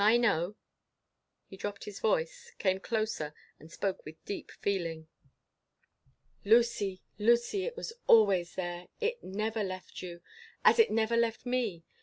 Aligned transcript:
I 0.03 0.17
know." 0.17 0.55
He 1.45 1.57
dropped 1.57 1.83
his 1.85 1.99
voice, 1.99 2.53
came 2.57 2.79
closer, 2.79 3.35
and 3.59 3.71
spoke 3.71 4.03
with 4.03 4.25
deep 4.25 4.49
feeling. 4.49 5.07
"Lucy, 6.43 7.03
Lucy, 7.19 7.65
it 7.65 7.77
was 7.77 7.93
always 8.07 8.55
there! 8.55 8.87
It 8.99 9.23
never 9.23 9.63
left 9.63 10.01
you, 10.01 10.21
as 10.65 10.79
it 10.79 10.89
never 10.89 11.15
left 11.15 11.45
me! 11.45 11.83